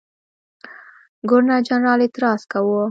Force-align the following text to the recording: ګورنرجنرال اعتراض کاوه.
ګورنرجنرال 1.29 1.99
اعتراض 2.03 2.41
کاوه. 2.51 2.79